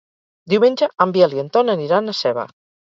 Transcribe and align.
Diumenge 0.53 0.89
en 1.07 1.15
Biel 1.19 1.37
i 1.39 1.45
en 1.45 1.55
Ton 1.59 1.77
aniran 1.77 2.13
a 2.13 2.19
Seva. 2.25 2.51